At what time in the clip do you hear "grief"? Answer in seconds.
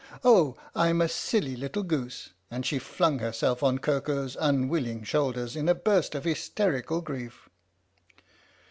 7.01-7.47